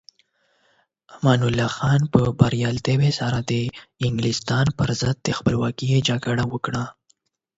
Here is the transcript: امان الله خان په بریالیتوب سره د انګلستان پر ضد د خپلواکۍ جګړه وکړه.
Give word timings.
امان 1.15 1.39
الله 1.49 1.67
خان 1.77 2.01
په 2.13 2.21
بریالیتوب 2.39 3.01
سره 3.19 3.39
د 3.51 3.53
انګلستان 4.05 4.65
پر 4.77 4.89
ضد 5.01 5.15
د 5.21 5.27
خپلواکۍ 5.37 5.89
جګړه 6.09 6.43
وکړه. 6.53 6.83